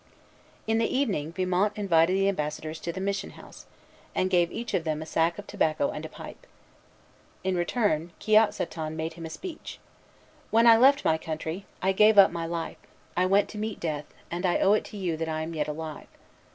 [0.65, 3.67] In the evening, Vimont invited the ambassadors to the mission house,
[4.15, 6.47] and gave each of them a sack of tobacco and a pipe.
[7.43, 9.77] In return, Kiotsaton made him a speech:
[10.49, 12.77] "When I left my country, I gave up my life;
[13.15, 15.67] I went to meet death, and I owe it to you that I am yet
[15.67, 16.07] alive.